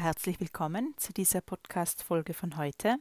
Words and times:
herzlich 0.00 0.40
willkommen 0.40 0.94
zu 0.96 1.12
dieser 1.12 1.42
Podcast-Folge 1.42 2.32
von 2.32 2.56
heute. 2.56 2.96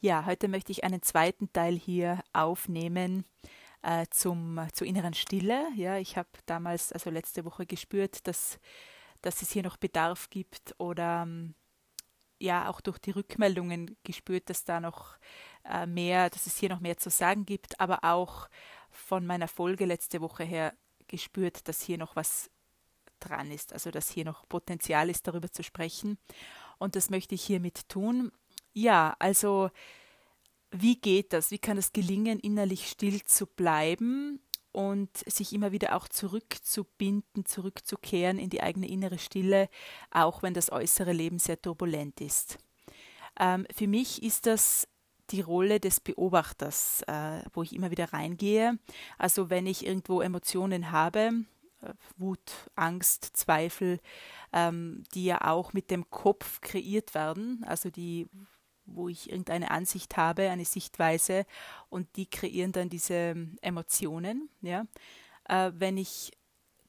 Ja, 0.00 0.26
heute 0.26 0.48
möchte 0.48 0.70
ich 0.70 0.84
einen 0.84 1.00
zweiten 1.00 1.50
Teil 1.54 1.76
hier 1.76 2.22
aufnehmen 2.34 3.24
äh, 3.80 4.04
zum, 4.10 4.60
zur 4.74 4.86
inneren 4.86 5.14
Stille. 5.14 5.66
Ja, 5.74 5.96
ich 5.96 6.18
habe 6.18 6.28
damals, 6.44 6.92
also 6.92 7.08
letzte 7.08 7.46
Woche 7.46 7.64
gespürt, 7.64 8.26
dass, 8.26 8.58
dass 9.22 9.40
es 9.40 9.50
hier 9.50 9.62
noch 9.62 9.78
Bedarf 9.78 10.28
gibt 10.28 10.74
oder 10.76 11.22
ähm, 11.22 11.54
ja 12.38 12.68
auch 12.68 12.82
durch 12.82 12.98
die 12.98 13.12
Rückmeldungen 13.12 13.96
gespürt, 14.04 14.50
dass 14.50 14.64
da 14.64 14.80
noch 14.80 15.16
äh, 15.64 15.86
mehr, 15.86 16.28
dass 16.28 16.46
es 16.46 16.58
hier 16.58 16.68
noch 16.68 16.80
mehr 16.80 16.98
zu 16.98 17.08
sagen 17.08 17.46
gibt, 17.46 17.80
aber 17.80 18.04
auch 18.04 18.50
von 18.90 19.24
meiner 19.24 19.48
Folge 19.48 19.86
letzte 19.86 20.20
Woche 20.20 20.44
her 20.44 20.74
gespürt, 21.08 21.66
dass 21.66 21.80
hier 21.80 21.96
noch 21.96 22.14
was 22.14 22.50
dran 23.20 23.50
ist, 23.50 23.72
also 23.72 23.90
dass 23.90 24.10
hier 24.10 24.24
noch 24.24 24.48
Potenzial 24.48 25.10
ist, 25.10 25.26
darüber 25.26 25.50
zu 25.50 25.62
sprechen. 25.62 26.18
Und 26.78 26.96
das 26.96 27.10
möchte 27.10 27.34
ich 27.34 27.44
hiermit 27.44 27.88
tun. 27.88 28.32
Ja, 28.72 29.16
also 29.18 29.70
wie 30.70 31.00
geht 31.00 31.32
das? 31.32 31.50
Wie 31.50 31.58
kann 31.58 31.78
es 31.78 31.92
gelingen, 31.92 32.40
innerlich 32.40 32.88
still 32.88 33.22
zu 33.22 33.46
bleiben 33.46 34.40
und 34.72 35.16
sich 35.18 35.52
immer 35.52 35.70
wieder 35.70 35.94
auch 35.94 36.08
zurückzubinden, 36.08 37.46
zurückzukehren 37.46 38.38
in 38.38 38.50
die 38.50 38.62
eigene 38.62 38.88
innere 38.88 39.18
Stille, 39.18 39.68
auch 40.10 40.42
wenn 40.42 40.54
das 40.54 40.72
äußere 40.72 41.12
Leben 41.12 41.38
sehr 41.38 41.60
turbulent 41.62 42.20
ist? 42.20 42.58
Ähm, 43.38 43.66
für 43.74 43.86
mich 43.86 44.22
ist 44.22 44.46
das 44.46 44.88
die 45.30 45.40
Rolle 45.40 45.80
des 45.80 46.00
Beobachters, 46.00 47.02
äh, 47.06 47.42
wo 47.52 47.62
ich 47.62 47.74
immer 47.74 47.90
wieder 47.90 48.12
reingehe. 48.12 48.78
Also 49.16 49.50
wenn 49.50 49.66
ich 49.66 49.86
irgendwo 49.86 50.20
Emotionen 50.20 50.90
habe, 50.90 51.30
Wut, 52.16 52.52
Angst, 52.74 53.36
Zweifel, 53.36 54.00
ähm, 54.52 55.04
die 55.14 55.24
ja 55.24 55.42
auch 55.42 55.72
mit 55.72 55.90
dem 55.90 56.08
Kopf 56.10 56.60
kreiert 56.60 57.14
werden, 57.14 57.64
also 57.66 57.90
die, 57.90 58.28
wo 58.86 59.08
ich 59.08 59.30
irgendeine 59.30 59.70
Ansicht 59.70 60.16
habe, 60.16 60.50
eine 60.50 60.64
Sichtweise 60.64 61.46
und 61.90 62.16
die 62.16 62.26
kreieren 62.26 62.72
dann 62.72 62.88
diese 62.88 63.36
Emotionen. 63.60 64.48
Ja? 64.62 64.86
Äh, 65.48 65.72
wenn 65.74 65.96
ich 65.96 66.32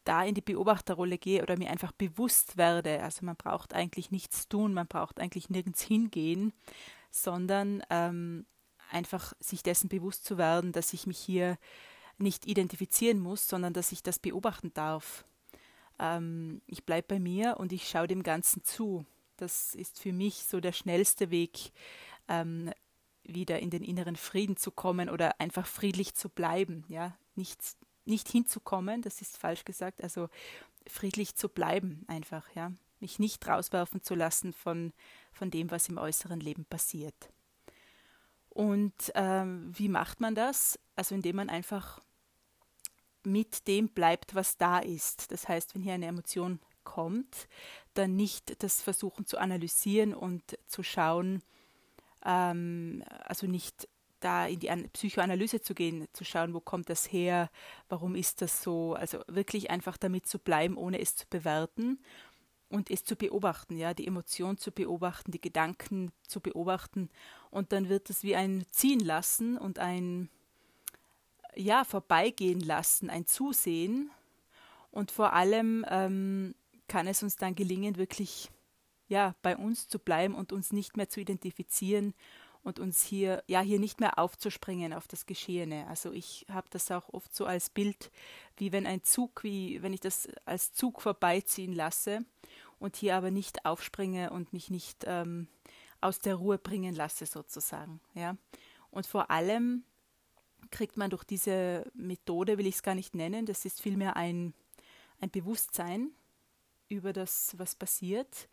da 0.03 0.23
in 0.23 0.35
die 0.35 0.41
Beobachterrolle 0.41 1.17
gehe 1.17 1.41
oder 1.41 1.57
mir 1.57 1.71
einfach 1.71 1.91
bewusst 1.91 2.57
werde, 2.57 3.01
also 3.01 3.25
man 3.25 3.35
braucht 3.35 3.73
eigentlich 3.73 4.11
nichts 4.11 4.47
tun, 4.47 4.73
man 4.73 4.87
braucht 4.87 5.19
eigentlich 5.19 5.49
nirgends 5.49 5.81
hingehen, 5.81 6.53
sondern 7.11 7.81
ähm, 7.89 8.45
einfach 8.91 9.33
sich 9.39 9.63
dessen 9.63 9.89
bewusst 9.89 10.25
zu 10.25 10.37
werden, 10.37 10.71
dass 10.71 10.93
ich 10.93 11.07
mich 11.07 11.17
hier 11.17 11.57
nicht 12.17 12.45
identifizieren 12.45 13.19
muss, 13.19 13.47
sondern 13.47 13.73
dass 13.73 13.91
ich 13.91 14.03
das 14.03 14.19
beobachten 14.19 14.73
darf. 14.73 15.25
Ähm, 15.99 16.61
ich 16.67 16.85
bleibe 16.85 17.07
bei 17.15 17.19
mir 17.19 17.57
und 17.57 17.71
ich 17.71 17.87
schaue 17.87 18.07
dem 18.07 18.23
Ganzen 18.23 18.63
zu. 18.63 19.05
Das 19.37 19.75
ist 19.75 19.99
für 19.99 20.13
mich 20.13 20.45
so 20.45 20.59
der 20.59 20.71
schnellste 20.71 21.29
Weg, 21.29 21.71
ähm, 22.27 22.71
wieder 23.23 23.59
in 23.59 23.69
den 23.69 23.83
inneren 23.83 24.15
Frieden 24.15 24.55
zu 24.55 24.71
kommen 24.71 25.09
oder 25.09 25.39
einfach 25.39 25.65
friedlich 25.65 26.13
zu 26.15 26.29
bleiben. 26.29 26.85
Ja, 26.87 27.17
nicht, 27.35 27.59
nicht 28.05 28.29
hinzukommen, 28.29 29.01
das 29.01 29.21
ist 29.21 29.37
falsch 29.37 29.65
gesagt, 29.65 30.01
also 30.03 30.29
friedlich 30.87 31.35
zu 31.35 31.49
bleiben 31.49 32.05
einfach, 32.07 32.47
ja. 32.55 32.71
Mich 33.01 33.19
nicht 33.19 33.45
rauswerfen 33.45 34.01
zu 34.01 34.15
lassen 34.15 34.53
von, 34.53 34.93
von 35.33 35.51
dem, 35.51 35.69
was 35.69 35.89
im 35.89 35.97
äußeren 35.97 36.39
Leben 36.39 36.65
passiert. 36.65 37.29
Und 38.49 39.11
ähm, 39.15 39.69
wie 39.77 39.89
macht 39.89 40.21
man 40.21 40.33
das? 40.33 40.79
Also 40.95 41.15
indem 41.15 41.37
man 41.37 41.49
einfach 41.49 42.01
mit 43.23 43.67
dem 43.67 43.89
bleibt, 43.89 44.35
was 44.35 44.57
da 44.57 44.79
ist. 44.79 45.31
Das 45.31 45.47
heißt, 45.47 45.75
wenn 45.75 45.81
hier 45.81 45.93
eine 45.93 46.05
Emotion 46.05 46.59
kommt, 46.83 47.47
dann 47.95 48.15
nicht 48.15 48.63
das 48.63 48.81
versuchen 48.81 49.25
zu 49.25 49.37
analysieren 49.37 50.13
und 50.13 50.57
zu 50.67 50.83
schauen, 50.83 51.41
ähm, 52.23 53.03
also 53.23 53.47
nicht 53.47 53.87
da 54.19 54.47
in 54.47 54.59
die 54.59 54.69
Psychoanalyse 54.93 55.61
zu 55.61 55.75
gehen, 55.75 56.07
zu 56.13 56.23
schauen, 56.23 56.53
wo 56.53 56.59
kommt 56.59 56.89
das 56.89 57.11
her, 57.11 57.49
warum 57.89 58.15
ist 58.15 58.41
das 58.41 58.63
so, 58.63 58.93
also 58.93 59.19
wirklich 59.27 59.69
einfach 59.69 59.97
damit 59.97 60.27
zu 60.27 60.39
bleiben, 60.39 60.77
ohne 60.77 60.99
es 60.99 61.15
zu 61.15 61.25
bewerten 61.29 61.99
und 62.69 62.89
es 62.89 63.03
zu 63.03 63.15
beobachten, 63.15 63.77
ja, 63.77 63.93
die 63.93 64.07
Emotion 64.07 64.57
zu 64.57 64.71
beobachten, 64.71 65.31
die 65.31 65.41
Gedanken 65.41 66.11
zu 66.27 66.39
beobachten 66.39 67.09
und 67.51 67.71
dann 67.71 67.89
wird 67.89 68.09
es 68.09 68.23
wie 68.23 68.35
ein 68.35 68.65
Ziehen 68.71 68.99
lassen 68.99 69.57
und 69.57 69.79
ein 69.79 70.29
ja, 71.55 71.83
vorbeigehen 71.83 72.59
lassen, 72.59 73.09
ein 73.09 73.25
Zusehen. 73.25 74.11
Und 74.91 75.11
vor 75.11 75.33
allem 75.33 75.85
ähm, 75.89 76.55
kann 76.87 77.07
es 77.07 77.23
uns 77.23 77.35
dann 77.35 77.55
gelingen, 77.55 77.97
wirklich 77.97 78.49
ja, 79.07 79.35
bei 79.41 79.55
uns 79.55 79.87
zu 79.87 79.99
bleiben 79.99 80.33
und 80.33 80.51
uns 80.51 80.71
nicht 80.71 80.97
mehr 80.97 81.09
zu 81.09 81.19
identifizieren 81.19 82.13
und 82.63 82.79
uns 82.79 83.03
hier, 83.03 83.43
ja, 83.45 83.61
hier 83.61 83.79
nicht 83.79 83.99
mehr 83.99 84.17
aufzuspringen 84.17 84.91
auf 84.93 85.07
das 85.07 85.27
Geschehene. 85.27 85.85
Also 85.87 86.11
ich 86.11 86.45
habe 86.51 86.67
das 86.71 86.89
auch 86.89 87.09
oft 87.13 87.33
so 87.35 87.45
als 87.45 87.69
Bild, 87.69 88.11
wie 88.57 88.71
wenn 88.71 88.87
ein 88.87 89.03
Zug, 89.03 89.43
wie 89.43 89.83
wenn 89.83 89.93
ich 89.93 89.99
das 89.99 90.27
als 90.45 90.73
Zug 90.73 91.01
vorbeiziehen 91.01 91.73
lasse 91.73 92.25
und 92.79 92.95
hier 92.95 93.15
aber 93.15 93.29
nicht 93.29 93.65
aufspringe 93.65 94.31
und 94.31 94.51
mich 94.51 94.71
nicht 94.71 95.03
ähm, 95.05 95.47
aus 96.01 96.19
der 96.19 96.35
Ruhe 96.35 96.57
bringen 96.57 96.95
lasse, 96.95 97.27
sozusagen. 97.27 97.99
Ja. 98.15 98.35
Und 98.89 99.05
vor 99.05 99.29
allem 99.29 99.83
kriegt 100.71 100.97
man 100.97 101.09
durch 101.09 101.23
diese 101.23 101.89
Methode, 101.93 102.57
will 102.57 102.67
ich 102.67 102.75
es 102.75 102.83
gar 102.83 102.95
nicht 102.95 103.15
nennen, 103.15 103.45
das 103.45 103.65
ist 103.65 103.81
vielmehr 103.81 104.15
ein, 104.15 104.53
ein 105.19 105.29
Bewusstsein 105.29 106.11
über 106.89 107.13
das, 107.13 107.55
was 107.57 107.75
passiert, 107.75 108.49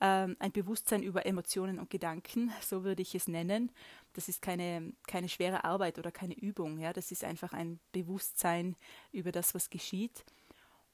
ähm, 0.00 0.36
ein 0.38 0.52
Bewusstsein 0.52 1.02
über 1.02 1.26
Emotionen 1.26 1.78
und 1.78 1.90
Gedanken, 1.90 2.52
so 2.60 2.84
würde 2.84 3.02
ich 3.02 3.14
es 3.14 3.28
nennen. 3.28 3.70
Das 4.14 4.28
ist 4.28 4.42
keine, 4.42 4.92
keine 5.06 5.28
schwere 5.28 5.64
Arbeit 5.64 5.98
oder 5.98 6.10
keine 6.10 6.34
Übung, 6.34 6.78
ja, 6.78 6.92
das 6.92 7.12
ist 7.12 7.24
einfach 7.24 7.52
ein 7.52 7.80
Bewusstsein 7.92 8.76
über 9.12 9.32
das, 9.32 9.54
was 9.54 9.70
geschieht. 9.70 10.24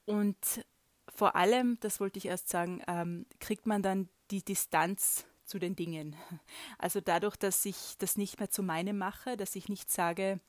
Und 0.05 0.63
vor 1.13 1.35
allem, 1.35 1.77
das 1.81 1.99
wollte 1.99 2.17
ich 2.17 2.25
erst 2.25 2.49
sagen, 2.49 2.81
ähm, 2.87 3.25
kriegt 3.39 3.65
man 3.65 3.81
dann 3.81 4.09
die 4.31 4.43
Distanz 4.43 5.25
zu 5.45 5.59
den 5.59 5.75
Dingen. 5.75 6.15
Also 6.77 7.01
dadurch, 7.01 7.35
dass 7.35 7.65
ich 7.65 7.97
das 7.97 8.15
nicht 8.15 8.39
mehr 8.39 8.49
zu 8.49 8.63
meinem 8.63 8.97
mache, 8.97 9.35
dass 9.35 9.55
ich 9.55 9.67
nicht 9.67 9.91
sage, 9.91 10.39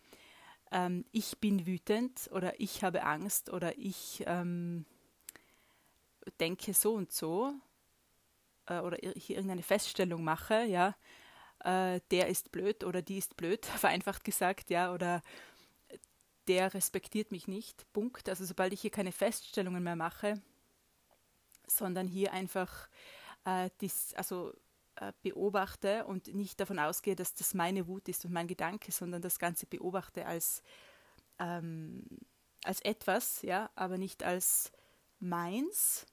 ähm, 0.70 1.04
ich 1.12 1.38
bin 1.38 1.66
wütend 1.66 2.30
oder 2.32 2.58
ich 2.60 2.84
habe 2.84 3.02
Angst 3.02 3.50
oder 3.50 3.76
ich 3.78 4.22
ähm, 4.26 4.84
denke 6.38 6.74
so 6.74 6.94
und 6.94 7.12
so 7.12 7.54
äh, 8.66 8.78
oder 8.80 9.02
ich 9.02 9.30
irgendeine 9.30 9.62
Feststellung 9.62 10.24
mache, 10.24 10.64
ja, 10.64 10.96
äh, 11.64 12.00
der 12.10 12.28
ist 12.28 12.52
blöd 12.52 12.84
oder 12.84 13.02
die 13.02 13.18
ist 13.18 13.36
blöd, 13.36 13.66
vereinfacht 13.66 14.24
gesagt, 14.24 14.70
ja, 14.70 14.92
oder 14.92 15.22
der 16.48 16.72
respektiert 16.74 17.32
mich 17.32 17.48
nicht, 17.48 17.90
Punkt. 17.92 18.28
Also 18.28 18.44
sobald 18.44 18.72
ich 18.72 18.80
hier 18.80 18.90
keine 18.90 19.12
Feststellungen 19.12 19.82
mehr 19.82 19.96
mache, 19.96 20.40
sondern 21.66 22.08
hier 22.08 22.32
einfach 22.32 22.88
äh, 23.44 23.70
dies, 23.80 24.14
also 24.14 24.52
beobachte 25.22 26.04
und 26.06 26.34
nicht 26.34 26.60
davon 26.60 26.78
ausgehe, 26.78 27.16
dass 27.16 27.34
das 27.34 27.54
meine 27.54 27.86
Wut 27.86 28.08
ist 28.08 28.24
und 28.24 28.32
mein 28.32 28.48
Gedanke, 28.48 28.92
sondern 28.92 29.22
das 29.22 29.38
Ganze 29.38 29.66
beobachte 29.66 30.26
als, 30.26 30.62
ähm, 31.38 32.04
als 32.64 32.80
etwas, 32.82 33.42
ja, 33.42 33.70
aber 33.74 33.98
nicht 33.98 34.22
als 34.22 34.72
meins, 35.18 36.06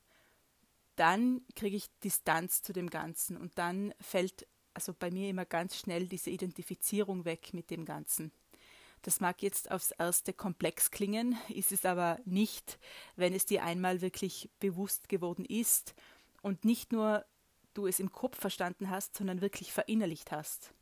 dann 0.96 1.42
kriege 1.56 1.78
ich 1.78 1.88
Distanz 2.00 2.62
zu 2.64 2.74
dem 2.74 2.90
Ganzen 2.90 3.38
und 3.38 3.58
dann 3.58 3.94
fällt 4.00 4.48
also 4.74 4.94
bei 4.94 5.10
mir 5.10 5.30
immer 5.30 5.46
ganz 5.46 5.76
schnell 5.76 6.08
diese 6.08 6.30
Identifizierung 6.30 7.26
weg 7.26 7.54
mit 7.54 7.72
dem 7.72 7.84
Ganzen. 7.84 8.32
Das 9.02 9.20
mag 9.20 9.42
jetzt 9.42 9.72
aufs 9.72 9.92
erste 9.92 10.34
komplex 10.34 10.92
klingen, 10.92 11.38
ist 11.50 11.72
es 11.72 11.86
aber 11.86 12.20
nicht, 12.26 12.80
wenn 13.16 13.34
es 13.34 13.46
dir 13.46 13.64
einmal 13.64 14.02
wirklich 14.02 14.50
bewusst 14.60 15.08
geworden 15.10 15.46
ist 15.46 15.96
und 16.42 16.66
nicht 16.66 16.92
nur 16.92 17.26
du 17.78 17.88
es 17.88 18.00
im 18.00 18.12
Kopf 18.12 18.40
verstanden 18.40 18.90
hast, 18.90 19.16
sondern 19.16 19.42
wirklich 19.42 19.72
verinnerlicht 19.72 20.32
hast. 20.32 20.74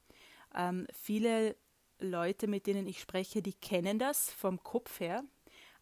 Ähm, 0.56 0.88
viele 0.92 1.56
Leute, 2.00 2.48
mit 2.48 2.68
denen 2.68 2.88
ich 2.88 3.00
spreche, 3.00 3.42
die 3.42 3.54
kennen 3.54 4.00
das 4.00 4.32
vom 4.32 4.64
Kopf 4.64 5.00
her. 5.00 5.24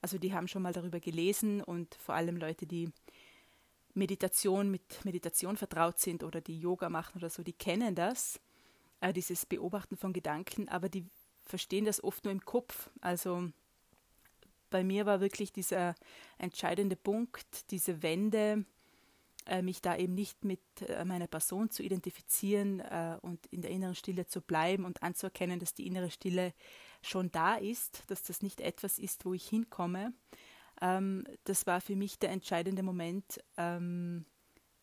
Also 0.02 0.18
die 0.18 0.34
haben 0.34 0.48
schon 0.48 0.64
mal 0.64 0.74
darüber 0.74 1.00
gelesen 1.00 1.62
und 1.62 1.96
vor 1.96 2.16
allem 2.16 2.38
Leute, 2.38 2.66
die 2.66 2.92
Meditation 3.94 4.70
mit 4.72 5.06
Meditation 5.06 5.56
vertraut 5.56 6.00
sind 6.00 6.24
oder 6.24 6.42
die 6.42 6.60
Yoga 6.60 6.90
machen 6.90 7.18
oder 7.18 7.30
so, 7.30 7.44
die 7.44 7.54
kennen 7.54 7.96
das, 7.96 8.40
äh, 9.02 9.14
dieses 9.14 9.46
Beobachten 9.46 9.98
von 9.98 10.14
Gedanken, 10.14 10.68
aber 10.68 10.90
die 10.90 11.06
verstehen 11.44 11.86
das 11.86 12.04
oft 12.04 12.24
nur 12.24 12.32
im 12.32 12.44
Kopf. 12.44 12.90
Also 13.02 13.50
bei 14.70 14.84
mir 14.84 15.06
war 15.06 15.22
wirklich 15.22 15.54
dieser 15.54 15.94
entscheidende 16.40 16.96
Punkt, 16.96 17.70
diese 17.70 18.02
Wende, 18.02 18.66
mich 19.62 19.82
da 19.82 19.98
eben 19.98 20.14
nicht 20.14 20.46
mit 20.46 20.62
äh, 20.88 21.04
meiner 21.06 21.28
Person 21.28 21.70
zu 21.70 21.84
identifizieren 21.84 22.80
äh, 22.80 23.18
und 23.22 23.46
in 23.48 23.62
der 23.62 23.72
inneren 23.72 23.96
Stille 23.96 24.26
zu 24.26 24.42
bleiben 24.42 24.86
und 24.86 25.04
anzuerkennen, 25.04 25.60
dass 25.60 25.74
die 25.74 25.88
innere 25.88 26.12
Stille 26.12 26.54
schon 27.02 27.32
da 27.32 27.56
ist, 27.56 28.04
dass 28.08 28.24
das 28.24 28.42
nicht 28.42 28.62
etwas 28.62 29.00
ist, 29.00 29.26
wo 29.26 29.34
ich 29.34 29.48
hinkomme. 29.48 30.14
Ähm, 30.82 31.26
das 31.44 31.68
war 31.68 31.82
für 31.82 31.96
mich 31.96 32.20
der 32.20 32.32
entscheidende 32.32 32.84
Moment, 32.84 33.40
ähm, 33.58 34.26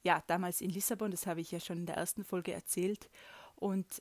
ja, 0.03 0.23
damals 0.27 0.61
in 0.61 0.71
Lissabon, 0.71 1.11
das 1.11 1.27
habe 1.27 1.41
ich 1.41 1.51
ja 1.51 1.61
schon 1.61 1.79
in 1.79 1.87
der 1.87 1.97
ersten 1.97 2.25
Folge 2.25 2.53
erzählt. 2.53 3.11
Und, 3.55 4.01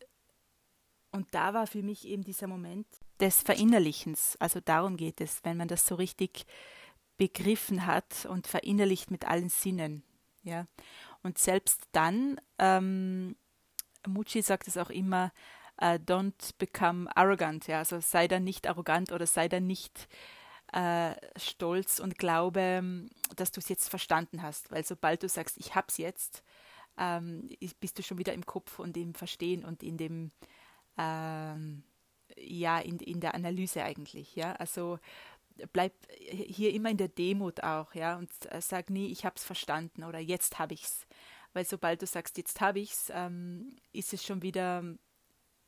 und 1.11 1.27
da 1.31 1.53
war 1.53 1.67
für 1.67 1.83
mich 1.83 2.07
eben 2.07 2.23
dieser 2.23 2.47
Moment 2.47 2.87
des 3.19 3.41
Verinnerlichens. 3.41 4.37
Also 4.39 4.59
darum 4.61 4.95
geht 4.95 5.19
es, 5.19 5.43
wenn 5.43 5.57
man 5.57 5.67
das 5.67 5.85
so 5.85 5.95
richtig 5.95 6.45
begriffen 7.17 7.85
hat 7.85 8.25
und 8.25 8.47
verinnerlicht 8.47 9.11
mit 9.11 9.25
allen 9.25 9.49
Sinnen. 9.49 10.03
Ja. 10.43 10.67
Und 11.23 11.37
selbst 11.37 11.81
dann, 11.91 12.39
ähm, 12.57 13.35
Mucci 14.07 14.41
sagt 14.41 14.67
es 14.67 14.77
auch 14.77 14.89
immer, 14.89 15.31
uh, 15.81 15.97
don't 15.97 16.53
become 16.57 17.09
arrogant, 17.15 17.67
ja, 17.67 17.79
also 17.79 17.99
sei 17.99 18.27
dann 18.27 18.43
nicht 18.43 18.67
arrogant 18.67 19.11
oder 19.11 19.27
sei 19.27 19.47
dann 19.47 19.67
nicht 19.67 20.07
äh, 20.73 21.15
stolz 21.37 21.99
und 21.99 22.17
glaube, 22.17 23.07
dass 23.35 23.51
du 23.51 23.59
es 23.59 23.69
jetzt 23.69 23.89
verstanden 23.89 24.41
hast, 24.41 24.71
weil 24.71 24.85
sobald 24.85 25.23
du 25.23 25.29
sagst, 25.29 25.57
ich 25.57 25.75
hab's 25.75 25.97
jetzt, 25.97 26.43
ähm, 26.97 27.49
bist 27.79 27.97
du 27.97 28.03
schon 28.03 28.17
wieder 28.17 28.33
im 28.33 28.45
Kopf 28.45 28.79
und 28.79 28.95
im 28.97 29.13
Verstehen 29.15 29.63
und 29.65 29.83
in 29.83 29.97
dem 29.97 30.31
ähm, 30.97 31.83
ja 32.37 32.79
in, 32.79 32.99
in 32.99 33.19
der 33.19 33.33
Analyse 33.33 33.83
eigentlich, 33.83 34.35
ja, 34.35 34.53
also 34.53 34.99
bleib 35.73 35.93
hier 36.17 36.73
immer 36.73 36.89
in 36.89 36.97
der 36.97 37.07
Demut 37.07 37.63
auch, 37.63 37.93
ja, 37.93 38.17
und 38.17 38.29
äh, 38.51 38.61
sag 38.61 38.89
nie, 38.89 39.11
ich 39.11 39.25
hab's 39.25 39.43
verstanden 39.43 40.03
oder 40.03 40.19
jetzt 40.19 40.59
habe 40.59 40.73
ich's, 40.73 41.05
weil 41.53 41.65
sobald 41.65 42.01
du 42.01 42.05
sagst, 42.05 42.37
jetzt 42.37 42.61
habe 42.61 42.79
ich's, 42.79 43.11
ähm, 43.13 43.75
ist 43.91 44.13
es 44.13 44.23
schon 44.23 44.41
wieder 44.41 44.83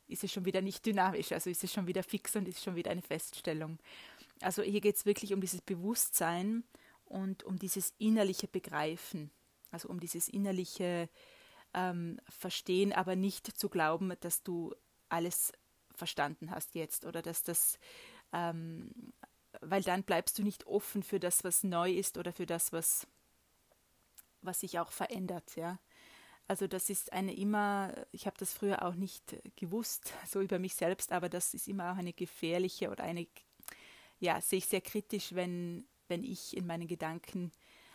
ist 0.08 0.26
es 0.26 0.32
schon 0.32 0.46
wieder 0.46 0.62
nicht 0.62 0.86
dynamisch, 0.86 1.32
also 1.32 1.50
ist 1.50 1.64
es 1.64 1.72
schon 1.72 1.88
wieder 1.88 2.04
fix 2.04 2.36
und 2.36 2.48
ist 2.48 2.62
schon 2.62 2.76
wieder 2.76 2.92
eine 2.92 3.02
Feststellung. 3.02 3.80
Also 4.42 4.62
hier 4.62 4.82
geht 4.82 4.98
es 4.98 5.06
wirklich 5.06 5.34
um 5.34 5.40
dieses 5.40 5.62
Bewusstsein 5.62 6.66
und 7.06 7.44
um 7.44 7.58
dieses 7.58 7.94
innerliche 7.98 8.48
Begreifen, 8.48 9.32
also 9.72 9.88
um 9.88 10.00
dieses 10.00 10.28
innerliche 10.28 11.10
ähm, 11.74 12.20
Verstehen, 12.28 12.92
aber 12.92 13.16
nicht 13.16 13.58
zu 13.58 13.70
glauben, 13.70 14.14
dass 14.20 14.44
du 14.44 14.76
alles 15.10 15.54
verstanden 15.96 16.52
hast 16.52 16.76
jetzt 16.76 17.06
oder 17.06 17.22
dass 17.22 17.44
das, 17.44 17.80
ähm, 18.34 19.14
weil 19.62 19.84
dann 19.84 20.04
bleibst 20.04 20.38
du 20.40 20.44
nicht 20.44 20.68
offen 20.68 21.04
für 21.04 21.20
das, 21.20 21.44
was 21.44 21.64
neu 21.64 21.92
ist 21.92 22.18
oder 22.18 22.34
für 22.34 22.46
das, 22.46 22.74
was, 22.74 23.08
was 24.42 24.60
sich 24.60 24.80
auch 24.80 24.92
verändert, 24.92 25.56
ja. 25.56 25.80
Also 26.48 26.68
das 26.68 26.90
ist 26.90 27.14
eine 27.14 27.34
immer, 27.34 27.94
ich 28.12 28.26
habe 28.26 28.36
das 28.38 28.54
früher 28.54 28.84
auch 28.84 28.96
nicht 28.96 29.38
gewusst, 29.56 30.14
so 30.28 30.42
über 30.42 30.60
mich 30.60 30.76
selbst, 30.76 31.12
aber 31.12 31.30
das 31.30 31.54
ist 31.54 31.68
immer 31.68 31.94
auch 31.94 31.98
eine 31.98 32.14
gefährliche 32.14 32.90
oder 32.90 33.04
eine, 33.04 33.28
ja, 34.20 34.42
sehe 34.42 34.58
ich 34.58 34.66
sehr 34.66 34.82
kritisch, 34.82 35.34
wenn, 35.34 35.86
wenn 36.08 36.24
ich 36.24 36.58
in 36.58 36.68
meinen 36.68 36.88
Gedanken 36.88 37.52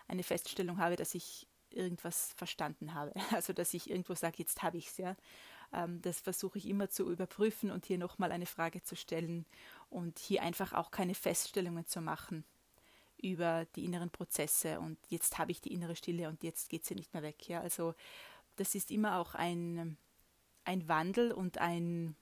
eine 0.08 0.22
Feststellung 0.22 0.78
habe, 0.78 0.96
dass 0.96 1.14
ich 1.14 1.46
irgendwas 1.70 2.32
verstanden 2.36 2.94
habe. 2.94 3.12
Also 3.32 3.52
dass 3.52 3.74
ich 3.74 3.90
irgendwo 3.90 4.14
sage, 4.14 4.36
jetzt 4.38 4.62
habe 4.62 4.78
ich 4.78 4.86
es, 4.86 4.96
ja. 4.96 5.16
Ähm, 5.72 6.00
das 6.00 6.20
versuche 6.20 6.58
ich 6.58 6.66
immer 6.66 6.88
zu 6.88 7.10
überprüfen 7.10 7.70
und 7.70 7.86
hier 7.86 7.98
nochmal 7.98 8.32
eine 8.32 8.46
Frage 8.46 8.82
zu 8.82 8.96
stellen 8.96 9.44
und 9.96 10.18
hier 10.18 10.42
einfach 10.42 10.74
auch 10.74 10.90
keine 10.90 11.14
Feststellungen 11.14 11.86
zu 11.86 12.02
machen 12.02 12.44
über 13.16 13.66
die 13.76 13.86
inneren 13.86 14.10
Prozesse 14.10 14.78
und 14.78 14.98
jetzt 15.08 15.38
habe 15.38 15.50
ich 15.50 15.62
die 15.62 15.72
innere 15.72 15.96
Stille 15.96 16.28
und 16.28 16.42
jetzt 16.42 16.68
geht 16.68 16.84
sie 16.84 16.94
nicht 16.94 17.14
mehr 17.14 17.22
weg. 17.22 17.48
Ja, 17.48 17.62
also 17.62 17.94
das 18.56 18.74
ist 18.74 18.90
immer 18.90 19.18
auch 19.18 19.34
ein, 19.34 19.96
ein 20.64 20.86
Wandel 20.86 21.32
und 21.32 21.56
ein, 21.56 22.14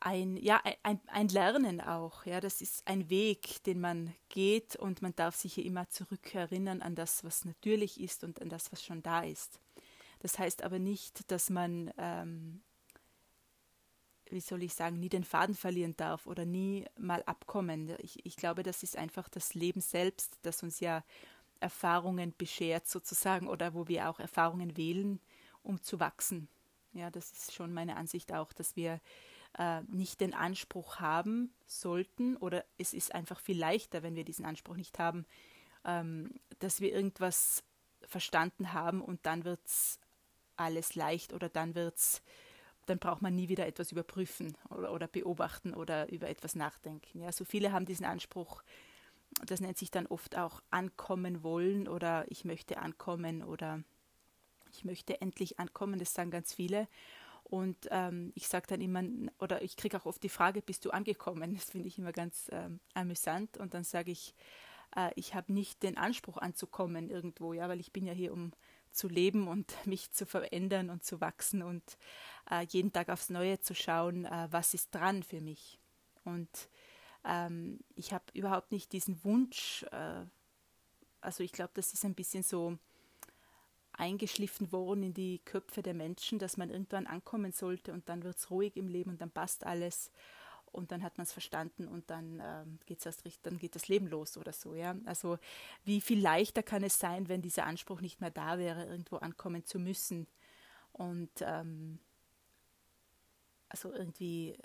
ein, 0.00 0.38
ja, 0.38 0.62
ein, 0.82 0.98
ein 1.08 1.28
Lernen 1.28 1.82
auch. 1.82 2.24
Ja, 2.24 2.40
das 2.40 2.62
ist 2.62 2.88
ein 2.88 3.10
Weg, 3.10 3.62
den 3.64 3.80
man 3.80 4.14
geht 4.30 4.76
und 4.76 5.02
man 5.02 5.14
darf 5.14 5.36
sich 5.36 5.52
hier 5.52 5.66
immer 5.66 5.90
zurückerinnern 5.90 6.80
an 6.80 6.94
das, 6.94 7.22
was 7.22 7.44
natürlich 7.44 8.00
ist 8.00 8.24
und 8.24 8.40
an 8.40 8.48
das, 8.48 8.72
was 8.72 8.82
schon 8.82 9.02
da 9.02 9.22
ist. 9.22 9.60
Das 10.20 10.38
heißt 10.38 10.62
aber 10.62 10.78
nicht, 10.78 11.30
dass 11.30 11.50
man, 11.50 11.92
ähm, 11.98 12.62
wie 14.34 14.40
soll 14.40 14.62
ich 14.64 14.74
sagen, 14.74 14.98
nie 14.98 15.08
den 15.08 15.24
Faden 15.24 15.54
verlieren 15.54 15.96
darf 15.96 16.26
oder 16.26 16.44
nie 16.44 16.84
mal 16.98 17.22
abkommen. 17.22 17.96
Ich, 18.00 18.26
ich 18.26 18.36
glaube, 18.36 18.62
das 18.62 18.82
ist 18.82 18.96
einfach 18.96 19.28
das 19.28 19.54
Leben 19.54 19.80
selbst, 19.80 20.38
das 20.42 20.62
uns 20.62 20.80
ja 20.80 21.02
Erfahrungen 21.60 22.34
beschert 22.36 22.86
sozusagen 22.86 23.48
oder 23.48 23.72
wo 23.74 23.88
wir 23.88 24.10
auch 24.10 24.20
Erfahrungen 24.20 24.76
wählen, 24.76 25.20
um 25.62 25.80
zu 25.80 26.00
wachsen. 26.00 26.48
Ja, 26.92 27.10
das 27.10 27.32
ist 27.32 27.54
schon 27.54 27.72
meine 27.72 27.96
Ansicht 27.96 28.32
auch, 28.32 28.52
dass 28.52 28.76
wir 28.76 29.00
äh, 29.56 29.82
nicht 29.82 30.20
den 30.20 30.34
Anspruch 30.34 30.98
haben 30.98 31.54
sollten 31.66 32.36
oder 32.36 32.64
es 32.76 32.92
ist 32.92 33.14
einfach 33.14 33.40
viel 33.40 33.58
leichter, 33.58 34.02
wenn 34.02 34.16
wir 34.16 34.24
diesen 34.24 34.44
Anspruch 34.44 34.76
nicht 34.76 34.98
haben, 34.98 35.26
ähm, 35.84 36.34
dass 36.58 36.80
wir 36.80 36.92
irgendwas 36.92 37.62
verstanden 38.02 38.72
haben 38.72 39.00
und 39.00 39.26
dann 39.26 39.44
wird 39.44 39.64
es 39.64 39.98
alles 40.56 40.94
leicht 40.96 41.32
oder 41.32 41.48
dann 41.48 41.74
wird's 41.74 42.20
dann 42.86 42.98
braucht 42.98 43.22
man 43.22 43.34
nie 43.34 43.48
wieder 43.48 43.66
etwas 43.66 43.92
überprüfen 43.92 44.56
oder, 44.70 44.92
oder 44.92 45.06
beobachten 45.06 45.74
oder 45.74 46.10
über 46.10 46.28
etwas 46.28 46.54
nachdenken. 46.54 47.20
Ja, 47.20 47.32
so 47.32 47.44
viele 47.44 47.72
haben 47.72 47.86
diesen 47.86 48.06
Anspruch, 48.06 48.62
das 49.46 49.60
nennt 49.60 49.78
sich 49.78 49.90
dann 49.90 50.06
oft 50.06 50.36
auch 50.36 50.62
ankommen 50.70 51.42
wollen 51.42 51.88
oder 51.88 52.24
ich 52.28 52.44
möchte 52.44 52.78
ankommen 52.78 53.42
oder 53.42 53.82
ich 54.72 54.84
möchte 54.84 55.20
endlich 55.20 55.58
ankommen, 55.58 55.98
das 55.98 56.14
sagen 56.14 56.30
ganz 56.30 56.52
viele. 56.52 56.88
Und 57.44 57.88
ähm, 57.90 58.32
ich 58.34 58.48
sage 58.48 58.66
dann 58.68 58.80
immer, 58.80 59.02
oder 59.38 59.62
ich 59.62 59.76
kriege 59.76 59.96
auch 59.96 60.06
oft 60.06 60.22
die 60.22 60.28
Frage, 60.30 60.62
bist 60.62 60.84
du 60.84 60.90
angekommen? 60.90 61.54
Das 61.54 61.70
finde 61.70 61.88
ich 61.88 61.98
immer 61.98 62.12
ganz 62.12 62.48
ähm, 62.50 62.80
amüsant. 62.94 63.58
Und 63.58 63.74
dann 63.74 63.84
sage 63.84 64.10
ich, 64.10 64.34
äh, 64.96 65.10
ich 65.14 65.34
habe 65.34 65.52
nicht 65.52 65.82
den 65.82 65.96
Anspruch 65.96 66.38
anzukommen 66.38 67.10
irgendwo, 67.10 67.52
ja, 67.52 67.68
weil 67.68 67.80
ich 67.80 67.92
bin 67.92 68.06
ja 68.06 68.12
hier, 68.12 68.32
um 68.32 68.52
zu 68.94 69.08
leben 69.08 69.48
und 69.48 69.74
mich 69.86 70.10
zu 70.12 70.26
verändern 70.26 70.90
und 70.90 71.04
zu 71.04 71.20
wachsen 71.20 71.62
und 71.62 71.82
äh, 72.50 72.64
jeden 72.68 72.92
Tag 72.92 73.08
aufs 73.08 73.30
Neue 73.30 73.60
zu 73.60 73.74
schauen, 73.74 74.24
äh, 74.24 74.48
was 74.50 74.74
ist 74.74 74.94
dran 74.94 75.22
für 75.22 75.40
mich. 75.40 75.78
Und 76.24 76.48
ähm, 77.24 77.80
ich 77.96 78.12
habe 78.12 78.24
überhaupt 78.32 78.72
nicht 78.72 78.92
diesen 78.92 79.22
Wunsch, 79.24 79.84
äh, 79.90 80.24
also 81.20 81.42
ich 81.42 81.52
glaube, 81.52 81.72
das 81.74 81.92
ist 81.92 82.04
ein 82.04 82.14
bisschen 82.14 82.42
so 82.42 82.78
eingeschliffen 83.92 84.72
worden 84.72 85.04
in 85.04 85.14
die 85.14 85.40
Köpfe 85.44 85.82
der 85.82 85.94
Menschen, 85.94 86.38
dass 86.38 86.56
man 86.56 86.70
irgendwann 86.70 87.06
ankommen 87.06 87.52
sollte 87.52 87.92
und 87.92 88.08
dann 88.08 88.24
wird 88.24 88.36
es 88.36 88.50
ruhig 88.50 88.76
im 88.76 88.88
Leben 88.88 89.10
und 89.10 89.20
dann 89.20 89.30
passt 89.30 89.64
alles 89.64 90.10
und 90.74 90.92
dann 90.92 91.02
hat 91.02 91.16
man 91.18 91.24
es 91.24 91.32
verstanden 91.32 91.88
und 91.88 92.10
dann 92.10 92.42
ähm, 92.44 92.78
geht's 92.86 93.06
erst 93.06 93.24
richtig, 93.24 93.42
dann 93.42 93.58
geht 93.58 93.74
das 93.74 93.88
Leben 93.88 94.06
los 94.06 94.36
oder 94.36 94.52
so, 94.52 94.74
ja. 94.74 94.94
Also 95.04 95.38
wie 95.84 96.00
viel 96.00 96.20
leichter 96.20 96.62
kann 96.62 96.82
es 96.82 96.98
sein, 96.98 97.28
wenn 97.28 97.42
dieser 97.42 97.66
Anspruch 97.66 98.00
nicht 98.00 98.20
mehr 98.20 98.30
da 98.30 98.58
wäre, 98.58 98.84
irgendwo 98.86 99.16
ankommen 99.16 99.64
zu 99.64 99.78
müssen 99.78 100.26
und 100.92 101.30
ähm, 101.40 101.98
also 103.68 103.92
irgendwie 103.92 104.56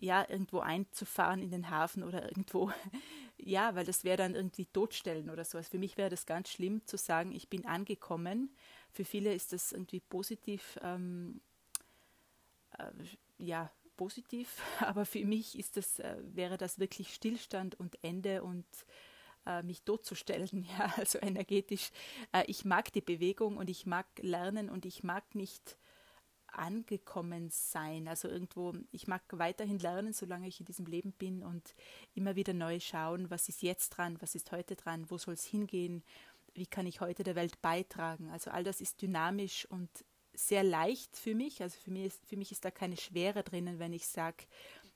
ja, 0.00 0.26
irgendwo 0.28 0.60
einzufahren 0.60 1.42
in 1.42 1.50
den 1.50 1.70
Hafen 1.70 2.02
oder 2.02 2.24
irgendwo, 2.24 2.72
ja, 3.36 3.74
weil 3.74 3.84
das 3.84 4.02
wäre 4.02 4.16
dann 4.16 4.34
irgendwie 4.34 4.66
totstellen 4.66 5.28
oder 5.28 5.44
so. 5.44 5.58
Also 5.58 5.70
für 5.70 5.78
mich 5.78 5.96
wäre 5.98 6.08
das 6.08 6.26
ganz 6.26 6.48
schlimm 6.48 6.86
zu 6.86 6.96
sagen, 6.96 7.32
ich 7.32 7.48
bin 7.48 7.66
angekommen. 7.66 8.50
Für 8.90 9.04
viele 9.04 9.34
ist 9.34 9.52
das 9.52 9.72
irgendwie 9.72 10.00
positiv, 10.00 10.78
ähm, 10.82 11.40
äh, 12.78 12.90
ja, 13.38 13.70
positiv, 14.00 14.62
aber 14.80 15.04
für 15.04 15.22
mich 15.26 15.58
ist 15.58 15.76
das, 15.76 15.98
äh, 15.98 16.16
wäre 16.22 16.56
das 16.56 16.78
wirklich 16.78 17.12
Stillstand 17.12 17.78
und 17.78 18.02
Ende 18.02 18.42
und 18.42 18.64
äh, 19.44 19.62
mich 19.62 19.82
totzustellen, 19.82 20.66
ja, 20.78 20.94
also 20.96 21.18
energetisch. 21.20 21.90
Äh, 22.32 22.44
ich 22.46 22.64
mag 22.64 22.90
die 22.94 23.02
Bewegung 23.02 23.58
und 23.58 23.68
ich 23.68 23.84
mag 23.84 24.06
lernen 24.22 24.70
und 24.70 24.86
ich 24.86 25.02
mag 25.02 25.34
nicht 25.34 25.76
angekommen 26.46 27.50
sein. 27.50 28.08
Also 28.08 28.26
irgendwo, 28.28 28.72
ich 28.90 29.06
mag 29.06 29.22
weiterhin 29.32 29.78
lernen, 29.78 30.14
solange 30.14 30.48
ich 30.48 30.60
in 30.60 30.66
diesem 30.66 30.86
Leben 30.86 31.12
bin 31.12 31.42
und 31.42 31.74
immer 32.14 32.36
wieder 32.36 32.54
neu 32.54 32.80
schauen, 32.80 33.30
was 33.30 33.50
ist 33.50 33.60
jetzt 33.60 33.90
dran, 33.90 34.16
was 34.20 34.34
ist 34.34 34.50
heute 34.50 34.76
dran, 34.76 35.10
wo 35.10 35.18
soll 35.18 35.34
es 35.34 35.44
hingehen, 35.44 36.02
wie 36.54 36.66
kann 36.66 36.86
ich 36.86 37.02
heute 37.02 37.22
der 37.22 37.36
Welt 37.36 37.60
beitragen. 37.60 38.30
Also 38.30 38.50
all 38.50 38.64
das 38.64 38.80
ist 38.80 39.02
dynamisch 39.02 39.66
und 39.66 39.90
sehr 40.34 40.62
leicht 40.62 41.16
für 41.16 41.34
mich. 41.34 41.62
Also 41.62 41.78
für 41.78 41.90
mich 41.90 42.06
ist, 42.06 42.26
für 42.26 42.36
mich 42.36 42.52
ist 42.52 42.64
da 42.64 42.70
keine 42.70 42.96
Schwere 42.96 43.42
drinnen, 43.42 43.78
wenn 43.78 43.92
ich 43.92 44.06
sage, 44.06 44.44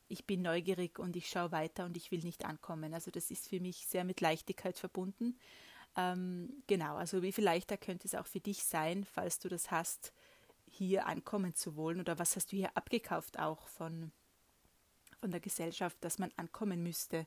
ich 0.08 0.26
bin 0.26 0.42
neugierig 0.42 0.98
und 0.98 1.16
ich 1.16 1.28
schaue 1.28 1.52
weiter 1.52 1.84
und 1.84 1.96
ich 1.96 2.10
will 2.10 2.20
nicht 2.20 2.44
ankommen. 2.44 2.94
Also 2.94 3.10
das 3.10 3.30
ist 3.30 3.48
für 3.48 3.60
mich 3.60 3.86
sehr 3.86 4.04
mit 4.04 4.20
Leichtigkeit 4.20 4.78
verbunden. 4.78 5.38
Ähm, 5.96 6.62
genau, 6.66 6.96
also 6.96 7.22
wie 7.22 7.32
viel 7.32 7.44
leichter 7.44 7.76
könnte 7.76 8.06
es 8.06 8.14
auch 8.14 8.26
für 8.26 8.40
dich 8.40 8.64
sein, 8.64 9.04
falls 9.04 9.38
du 9.38 9.48
das 9.48 9.70
hast, 9.70 10.12
hier 10.70 11.06
ankommen 11.06 11.54
zu 11.54 11.76
wollen? 11.76 12.00
Oder 12.00 12.18
was 12.18 12.36
hast 12.36 12.52
du 12.52 12.56
hier 12.56 12.76
abgekauft 12.76 13.38
auch 13.38 13.66
von, 13.68 14.12
von 15.20 15.30
der 15.30 15.40
Gesellschaft, 15.40 15.96
dass 16.00 16.18
man 16.18 16.32
ankommen 16.36 16.82
müsste? 16.82 17.26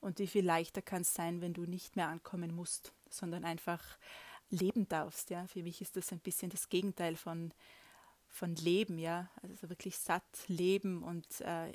Und 0.00 0.18
wie 0.18 0.26
viel 0.26 0.44
leichter 0.44 0.82
kann 0.82 1.02
es 1.02 1.14
sein, 1.14 1.40
wenn 1.40 1.54
du 1.54 1.62
nicht 1.62 1.96
mehr 1.96 2.08
ankommen 2.08 2.54
musst, 2.54 2.92
sondern 3.08 3.44
einfach 3.44 3.82
leben 4.52 4.88
darfst? 4.88 5.30
Ja? 5.30 5.46
Für 5.46 5.62
mich 5.62 5.80
ist 5.80 5.96
das 5.96 6.12
ein 6.12 6.20
bisschen 6.20 6.50
das 6.50 6.68
Gegenteil 6.68 7.16
von, 7.16 7.52
von 8.28 8.54
Leben, 8.56 8.98
ja. 8.98 9.28
Also 9.42 9.68
wirklich 9.68 9.98
satt 9.98 10.22
leben 10.46 11.02
und 11.02 11.40
äh, 11.40 11.72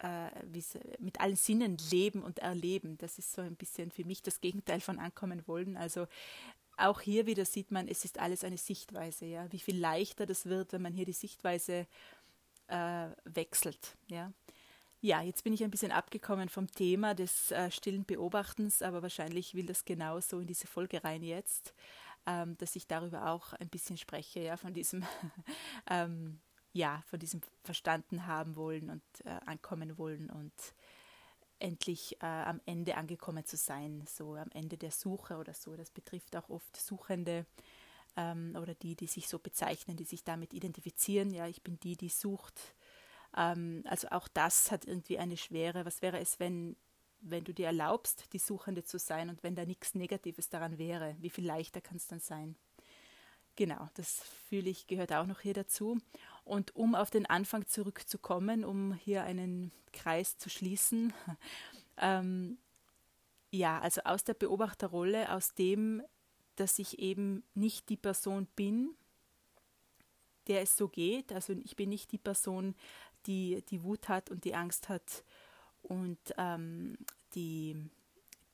äh, 0.00 0.30
mit 0.98 1.20
allen 1.20 1.36
Sinnen 1.36 1.76
leben 1.90 2.22
und 2.22 2.40
erleben. 2.40 2.98
Das 2.98 3.18
ist 3.18 3.32
so 3.32 3.42
ein 3.42 3.56
bisschen 3.56 3.90
für 3.90 4.04
mich 4.04 4.22
das 4.22 4.40
Gegenteil 4.40 4.80
von 4.80 4.98
ankommen 4.98 5.46
wollen. 5.46 5.76
Also 5.76 6.06
auch 6.76 7.00
hier 7.00 7.26
wieder 7.26 7.44
sieht 7.44 7.70
man, 7.70 7.86
es 7.86 8.04
ist 8.04 8.18
alles 8.18 8.44
eine 8.44 8.58
Sichtweise, 8.58 9.26
ja, 9.26 9.50
wie 9.52 9.60
viel 9.60 9.78
leichter 9.78 10.26
das 10.26 10.46
wird, 10.46 10.72
wenn 10.72 10.82
man 10.82 10.94
hier 10.94 11.04
die 11.04 11.12
Sichtweise 11.12 11.86
äh, 12.68 13.08
wechselt, 13.24 13.96
ja. 14.08 14.32
Ja, 15.04 15.20
jetzt 15.20 15.42
bin 15.42 15.52
ich 15.52 15.64
ein 15.64 15.70
bisschen 15.70 15.90
abgekommen 15.90 16.48
vom 16.48 16.68
Thema 16.70 17.14
des 17.14 17.50
äh, 17.50 17.70
stillen 17.72 18.04
Beobachtens, 18.04 18.82
aber 18.82 19.02
wahrscheinlich 19.02 19.52
will 19.54 19.66
das 19.66 19.84
genauso 19.84 20.38
in 20.38 20.46
diese 20.46 20.68
Folge 20.68 21.02
rein 21.02 21.24
jetzt, 21.24 21.74
ähm, 22.24 22.56
dass 22.58 22.76
ich 22.76 22.86
darüber 22.86 23.28
auch 23.32 23.52
ein 23.54 23.68
bisschen 23.68 23.96
spreche, 23.96 24.38
ja, 24.40 24.56
von 24.56 24.72
diesem, 24.74 25.02
ähm, 25.90 26.38
ja, 26.72 27.02
von 27.06 27.18
diesem 27.18 27.40
verstanden 27.64 28.26
haben 28.26 28.54
wollen 28.54 28.90
und 28.90 29.02
äh, 29.24 29.40
ankommen 29.44 29.98
wollen 29.98 30.30
und 30.30 30.52
endlich 31.58 32.16
äh, 32.22 32.26
am 32.26 32.60
Ende 32.66 32.96
angekommen 32.96 33.44
zu 33.44 33.56
sein, 33.56 34.04
so 34.06 34.34
am 34.34 34.50
Ende 34.52 34.76
der 34.76 34.90
Suche 34.90 35.36
oder 35.36 35.54
so. 35.54 35.76
Das 35.76 35.90
betrifft 35.90 36.36
auch 36.36 36.48
oft 36.48 36.76
Suchende 36.76 37.46
ähm, 38.16 38.56
oder 38.60 38.74
die, 38.74 38.96
die 38.96 39.06
sich 39.08 39.28
so 39.28 39.38
bezeichnen, 39.38 39.96
die 39.96 40.04
sich 40.04 40.24
damit 40.24 40.54
identifizieren. 40.54 41.30
Ja, 41.32 41.46
ich 41.48 41.62
bin 41.62 41.78
die, 41.80 41.96
die 41.96 42.08
sucht. 42.08 42.74
Ähm, 43.36 43.82
also 43.86 44.08
auch 44.08 44.28
das 44.28 44.70
hat 44.70 44.84
irgendwie 44.84 45.18
eine 45.18 45.36
Schwere. 45.36 45.84
Was 45.84 46.02
wäre 46.02 46.18
es, 46.18 46.38
wenn, 46.40 46.76
wenn 47.20 47.44
du 47.44 47.54
dir 47.54 47.66
erlaubst, 47.66 48.32
die 48.32 48.38
Suchende 48.38 48.84
zu 48.84 48.98
sein 48.98 49.30
und 49.30 49.42
wenn 49.42 49.54
da 49.54 49.64
nichts 49.64 49.94
Negatives 49.94 50.48
daran 50.48 50.78
wäre? 50.78 51.16
Wie 51.20 51.30
viel 51.30 51.46
leichter 51.46 51.80
kann 51.80 51.96
es 51.96 52.08
dann 52.08 52.20
sein? 52.20 52.56
Genau, 53.54 53.88
das 53.94 54.22
fühle 54.48 54.70
ich 54.70 54.86
gehört 54.86 55.12
auch 55.12 55.26
noch 55.26 55.40
hier 55.40 55.54
dazu. 55.54 55.98
Und 56.44 56.74
um 56.74 56.94
auf 56.94 57.10
den 57.10 57.26
Anfang 57.26 57.66
zurückzukommen, 57.66 58.64
um 58.64 58.94
hier 58.94 59.24
einen 59.24 59.72
Kreis 59.92 60.38
zu 60.38 60.48
schließen, 60.48 61.12
ähm, 61.98 62.58
ja, 63.50 63.78
also 63.80 64.00
aus 64.04 64.24
der 64.24 64.34
Beobachterrolle, 64.34 65.30
aus 65.30 65.52
dem, 65.54 66.02
dass 66.56 66.78
ich 66.78 66.98
eben 66.98 67.44
nicht 67.54 67.90
die 67.90 67.98
Person 67.98 68.46
bin, 68.56 68.94
der 70.46 70.62
es 70.62 70.76
so 70.76 70.88
geht. 70.88 71.32
Also 71.32 71.52
ich 71.52 71.76
bin 71.76 71.90
nicht 71.90 72.12
die 72.12 72.18
Person, 72.18 72.74
die 73.26 73.62
die 73.70 73.82
Wut 73.82 74.08
hat 74.08 74.30
und 74.30 74.44
die 74.44 74.54
Angst 74.54 74.88
hat 74.88 75.24
und 75.82 76.18
ähm, 76.38 76.96
die 77.34 77.90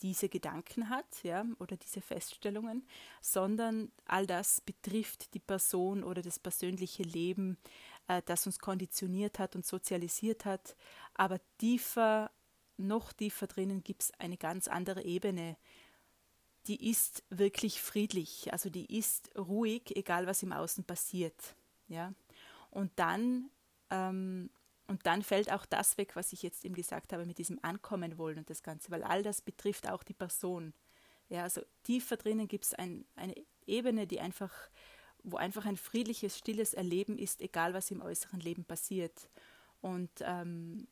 diese 0.02 0.28
Gedanken 0.28 0.90
hat, 0.90 1.22
ja, 1.22 1.44
oder 1.58 1.76
diese 1.76 2.00
Feststellungen, 2.00 2.86
sondern 3.20 3.90
all 4.06 4.26
das 4.26 4.60
betrifft 4.60 5.34
die 5.34 5.40
Person 5.40 6.04
oder 6.04 6.22
das 6.22 6.38
persönliche 6.38 7.02
Leben, 7.02 7.58
äh, 8.06 8.22
das 8.24 8.46
uns 8.46 8.58
konditioniert 8.58 9.38
hat 9.38 9.56
und 9.56 9.66
sozialisiert 9.66 10.44
hat. 10.44 10.76
Aber 11.14 11.40
tiefer, 11.58 12.30
noch 12.76 13.12
tiefer 13.12 13.46
drinnen 13.46 13.82
gibt 13.82 14.02
es 14.02 14.12
eine 14.18 14.36
ganz 14.36 14.68
andere 14.68 15.02
Ebene. 15.02 15.56
Die 16.66 16.90
ist 16.90 17.24
wirklich 17.30 17.80
friedlich, 17.80 18.52
also 18.52 18.70
die 18.70 18.96
ist 18.98 19.30
ruhig, 19.36 19.96
egal 19.96 20.26
was 20.26 20.42
im 20.42 20.52
Außen 20.52 20.84
passiert. 20.84 21.56
Ja? 21.88 22.12
Und 22.70 22.92
dann 22.96 23.50
ähm, 23.90 24.50
und 24.88 25.06
dann 25.06 25.22
fällt 25.22 25.52
auch 25.52 25.66
das 25.66 25.98
weg, 25.98 26.16
was 26.16 26.32
ich 26.32 26.42
jetzt 26.42 26.64
eben 26.64 26.74
gesagt 26.74 27.12
habe 27.12 27.26
mit 27.26 27.38
diesem 27.38 27.62
Ankommen 27.62 28.16
wollen 28.16 28.38
und 28.38 28.50
das 28.50 28.62
Ganze, 28.62 28.90
weil 28.90 29.04
all 29.04 29.22
das 29.22 29.42
betrifft 29.42 29.88
auch 29.88 30.02
die 30.02 30.14
Person. 30.14 30.72
Ja, 31.28 31.42
also 31.42 31.60
tiefer 31.82 32.16
drinnen 32.16 32.48
gibt 32.48 32.64
es 32.64 32.74
ein, 32.74 33.04
eine 33.14 33.34
Ebene, 33.66 34.06
die 34.06 34.18
einfach, 34.18 34.52
wo 35.22 35.36
einfach 35.36 35.66
ein 35.66 35.76
friedliches, 35.76 36.38
stilles 36.38 36.72
Erleben 36.72 37.18
ist, 37.18 37.42
egal 37.42 37.74
was 37.74 37.90
im 37.90 38.00
äußeren 38.00 38.40
Leben 38.40 38.64
passiert. 38.64 39.28
Und 39.82 40.10
ähm, 40.20 40.88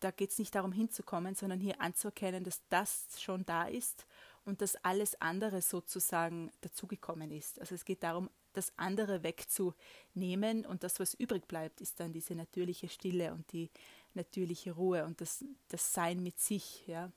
da 0.00 0.10
geht 0.10 0.32
es 0.32 0.38
nicht 0.40 0.54
darum 0.56 0.72
hinzukommen, 0.72 1.36
sondern 1.36 1.60
hier 1.60 1.80
anzuerkennen, 1.80 2.42
dass 2.42 2.62
das 2.68 3.06
schon 3.20 3.46
da 3.46 3.68
ist 3.68 4.06
und 4.44 4.60
dass 4.60 4.74
alles 4.84 5.20
andere 5.20 5.62
sozusagen 5.62 6.50
dazugekommen 6.62 7.30
ist. 7.30 7.60
Also 7.60 7.76
es 7.76 7.84
geht 7.84 8.02
darum, 8.02 8.28
das 8.56 8.72
andere 8.76 9.22
wegzunehmen 9.22 10.64
und 10.66 10.82
das, 10.82 11.00
was 11.00 11.14
übrig 11.14 11.46
bleibt, 11.46 11.80
ist 11.80 12.00
dann 12.00 12.12
diese 12.12 12.34
natürliche 12.34 12.88
Stille 12.88 13.32
und 13.32 13.50
die 13.52 13.70
natürliche 14.14 14.72
Ruhe 14.72 15.04
und 15.04 15.20
das, 15.20 15.44
das 15.68 15.92
Sein 15.92 16.22
mit 16.22 16.38
sich, 16.38 16.86
ja. 16.86 17.12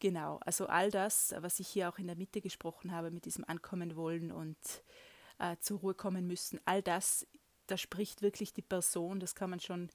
Genau, 0.00 0.38
also 0.44 0.66
all 0.66 0.90
das, 0.90 1.34
was 1.38 1.58
ich 1.58 1.68
hier 1.68 1.88
auch 1.88 1.98
in 1.98 2.06
der 2.06 2.16
Mitte 2.16 2.40
gesprochen 2.40 2.92
habe, 2.92 3.10
mit 3.10 3.24
diesem 3.24 3.44
Ankommen 3.44 3.96
wollen 3.96 4.30
und 4.30 4.56
äh, 5.38 5.56
zur 5.60 5.80
Ruhe 5.80 5.94
kommen 5.94 6.26
müssen, 6.26 6.60
all 6.64 6.82
das, 6.82 7.26
da 7.66 7.76
spricht 7.76 8.22
wirklich 8.22 8.52
die 8.52 8.62
Person, 8.62 9.18
das 9.18 9.34
kann 9.34 9.50
man 9.50 9.60
schon 9.60 9.88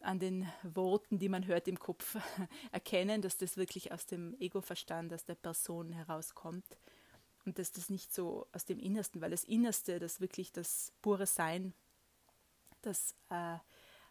an 0.00 0.18
den 0.18 0.48
Worten, 0.62 1.18
die 1.18 1.28
man 1.28 1.46
hört 1.46 1.68
im 1.68 1.78
Kopf, 1.78 2.16
erkennen, 2.72 3.20
dass 3.22 3.36
das 3.36 3.56
wirklich 3.56 3.92
aus 3.92 4.06
dem 4.06 4.34
Ego-Verstand, 4.40 5.12
aus 5.12 5.24
der 5.24 5.34
Person 5.34 5.92
herauskommt 5.92 6.64
und 7.44 7.58
dass 7.58 7.72
das 7.72 7.90
nicht 7.90 8.12
so 8.12 8.46
aus 8.52 8.64
dem 8.64 8.78
Innersten, 8.78 9.20
weil 9.20 9.30
das 9.30 9.44
Innerste, 9.44 9.98
das 9.98 10.20
wirklich 10.20 10.52
das 10.52 10.92
pure 11.02 11.26
Sein, 11.26 11.74
das 12.82 13.14
äh, 13.30 13.58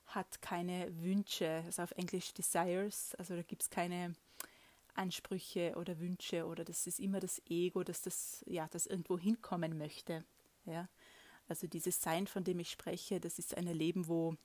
hat 0.08 0.42
keine 0.42 0.92
Wünsche, 1.02 1.64
also 1.66 1.84
auf 1.84 1.92
Englisch 1.92 2.34
Desires, 2.34 3.16
also 3.16 3.36
da 3.36 3.42
gibt 3.42 3.64
es 3.64 3.70
keine 3.70 4.14
Ansprüche 4.94 5.74
oder 5.78 6.00
Wünsche 6.00 6.46
oder 6.46 6.66
das 6.66 6.88
ist 6.88 7.00
immer 7.00 7.20
das 7.20 7.42
Ego, 7.50 7.84
dass 7.84 8.02
das, 8.02 8.44
ja, 8.46 8.68
das 8.72 8.88
irgendwo 8.88 9.18
hinkommen 9.18 9.78
möchte. 9.78 10.26
Ja? 10.66 10.90
Also 11.48 11.68
dieses 11.68 12.02
Sein, 12.02 12.28
von 12.28 12.44
dem 12.44 12.60
ich 12.60 12.72
spreche, 12.72 13.20
das 13.20 13.40
ist 13.40 13.56
ein 13.56 13.68
Leben, 13.68 14.08
wo, 14.08 14.36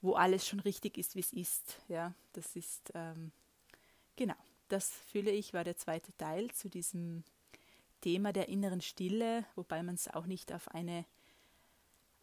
wo 0.00 0.14
alles 0.14 0.46
schon 0.46 0.60
richtig 0.60 0.98
ist, 0.98 1.14
wie 1.14 1.20
es 1.20 1.32
ist. 1.32 1.78
Ja? 1.88 2.14
Das 2.32 2.56
ist, 2.56 2.90
ähm, 2.94 3.32
genau, 4.16 4.36
das 4.68 4.90
fühle 4.90 5.30
ich, 5.30 5.52
war 5.52 5.64
der 5.64 5.76
zweite 5.76 6.16
Teil 6.16 6.50
zu 6.52 6.68
diesem 6.68 7.24
Thema 8.02 8.34
der 8.34 8.50
inneren 8.50 8.82
Stille, 8.82 9.46
wobei 9.54 9.82
man 9.82 9.94
es 9.94 10.08
auch 10.08 10.26
nicht 10.26 10.52
auf 10.52 10.68
eine 10.68 11.06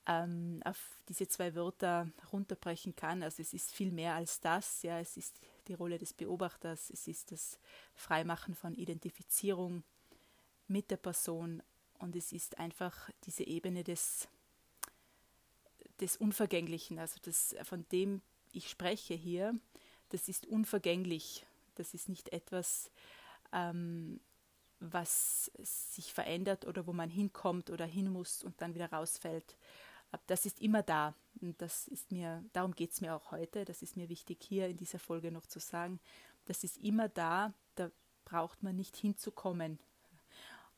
ähm, 0.05 0.61
auf 0.63 0.77
diese 1.07 1.27
zwei 1.27 1.55
Wörter 1.55 2.07
runterbrechen 2.31 2.95
kann. 2.95 3.23
Also 3.23 3.41
es 3.41 3.53
ist 3.53 3.71
viel 3.71 3.91
mehr 3.91 4.13
als 4.13 4.39
das. 4.39 4.83
Ja, 4.83 4.99
es 4.99 5.17
ist 5.17 5.39
die 5.67 5.73
Rolle 5.73 5.97
des 5.97 6.13
Beobachters, 6.13 6.91
es 6.91 7.07
ist 7.07 7.31
das 7.31 7.59
Freimachen 7.95 8.53
von 8.53 8.75
Identifizierung 8.75 9.83
mit 10.67 10.91
der 10.91 10.97
Person 10.97 11.63
und 11.97 12.15
es 12.15 12.31
ist 12.31 12.59
einfach 12.59 13.09
diese 13.25 13.43
Ebene 13.43 13.83
des, 13.83 14.27
des 15.99 16.17
Unvergänglichen, 16.17 16.99
also 16.99 17.19
das, 17.23 17.55
von 17.63 17.85
dem 17.91 18.21
ich 18.51 18.69
spreche 18.69 19.13
hier, 19.13 19.59
das 20.09 20.27
ist 20.27 20.45
unvergänglich. 20.47 21.45
Das 21.75 21.93
ist 21.93 22.09
nicht 22.09 22.29
etwas, 22.33 22.91
ähm, 23.53 24.19
was 24.79 25.51
sich 25.57 26.13
verändert 26.13 26.65
oder 26.65 26.87
wo 26.87 26.93
man 26.93 27.09
hinkommt 27.09 27.69
oder 27.69 27.85
hin 27.85 28.11
muss 28.11 28.43
und 28.43 28.61
dann 28.61 28.75
wieder 28.75 28.91
rausfällt. 28.91 29.57
Das 30.27 30.45
ist 30.45 30.61
immer 30.61 30.81
da. 30.81 31.13
Und 31.41 31.61
das 31.61 31.87
ist 31.87 32.11
mir, 32.11 32.43
darum 32.53 32.73
geht 32.73 32.91
es 32.91 33.01
mir 33.01 33.15
auch 33.15 33.31
heute. 33.31 33.65
Das 33.65 33.81
ist 33.81 33.95
mir 33.95 34.09
wichtig 34.09 34.41
hier 34.41 34.67
in 34.67 34.77
dieser 34.77 34.99
Folge 34.99 35.31
noch 35.31 35.45
zu 35.45 35.59
sagen. 35.59 35.99
Das 36.45 36.63
ist 36.63 36.77
immer 36.77 37.09
da. 37.09 37.53
Da 37.75 37.91
braucht 38.25 38.63
man 38.63 38.75
nicht 38.75 38.95
hinzukommen. 38.95 39.79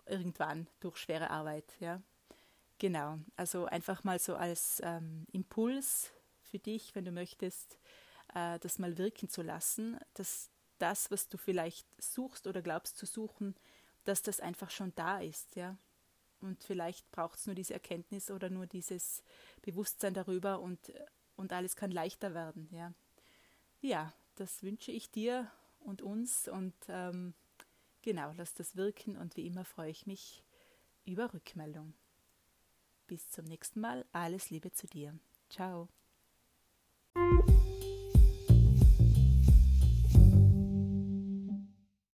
Irgendwann 0.05 0.67
durch 0.79 0.98
schwere 0.98 1.29
Arbeit. 1.29 1.75
Ja. 1.79 2.01
Genau. 2.79 3.20
Also 3.38 3.65
einfach 3.65 4.03
mal 4.03 4.20
so 4.20 4.36
als 4.36 4.81
ähm, 4.84 5.25
Impuls 5.31 6.12
für 6.41 6.60
dich, 6.60 6.96
wenn 6.96 7.05
du 7.05 7.12
möchtest, 7.12 7.77
äh, 8.34 8.60
das 8.60 8.79
mal 8.79 8.98
wirken 8.98 9.29
zu 9.29 9.41
lassen, 9.41 10.00
dass 10.15 10.50
das, 10.79 11.12
was 11.12 11.29
du 11.29 11.38
vielleicht 11.38 11.88
suchst 12.01 12.48
oder 12.48 12.62
glaubst 12.62 12.98
zu 12.98 13.05
suchen, 13.05 13.55
dass 14.03 14.22
das 14.22 14.39
einfach 14.39 14.70
schon 14.70 14.93
da 14.96 15.20
ist, 15.20 15.55
ja. 15.55 15.77
Und 16.41 16.63
vielleicht 16.63 17.10
braucht 17.12 17.38
es 17.38 17.46
nur 17.46 17.55
diese 17.55 17.74
Erkenntnis 17.74 18.31
oder 18.31 18.50
nur 18.50 18.65
dieses 18.65 19.24
Bewusstsein 19.62 20.13
darüber 20.13 20.60
und, 20.60 20.91
und 21.36 21.53
alles 21.53 21.75
kann 21.75 21.91
leichter 21.91 22.34
werden, 22.34 22.67
ja. 22.72 22.93
Ja, 23.81 24.13
das 24.36 24.63
wünsche 24.63 24.91
ich 24.91 25.12
dir 25.12 25.51
und 25.79 26.01
uns 26.01 26.48
und 26.48 26.74
ähm, 26.88 27.34
genau, 28.01 28.34
lass 28.38 28.53
das 28.53 28.75
wirken 28.75 29.17
und 29.17 29.36
wie 29.38 29.48
immer 29.48 29.65
freue 29.65 29.91
ich 29.91 30.05
mich 30.05 30.43
über 31.05 31.34
Rückmeldung. 31.34 31.93
Bis 33.08 33.29
zum 33.29 33.46
nächsten 33.46 33.81
Mal, 33.81 34.05
alles 34.12 34.50
Liebe 34.50 34.72
zu 34.72 34.88
dir. 34.88 35.17
Ciao. 35.50 35.89